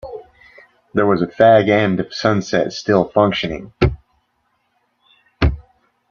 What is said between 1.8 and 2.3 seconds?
of